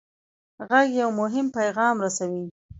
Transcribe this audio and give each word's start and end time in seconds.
غږ 0.67 0.87
یو 1.01 1.09
مهم 1.21 1.45
پیغام 1.57 1.95
رسوي. 2.05 2.45